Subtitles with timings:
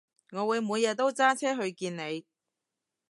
[0.31, 2.25] 我會每日都揸車去見你